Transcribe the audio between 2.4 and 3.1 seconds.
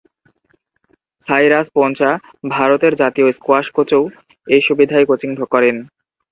ভারতের